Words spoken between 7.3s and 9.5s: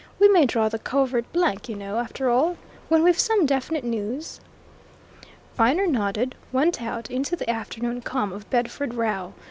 the afternoon calm of Bedford Row.